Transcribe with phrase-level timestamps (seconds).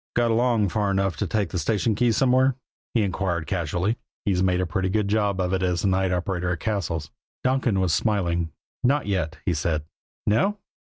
[0.15, 2.55] "Got along far enough to take a station key somewhere?"
[2.95, 3.97] he inquired casually.
[4.25, 7.11] "He's made a pretty good job of it as the night operator at Cassil's."
[7.43, 8.51] Donkin was smiling.
[8.83, 9.83] "Not yet," he said.
[10.25, 10.57] "No?"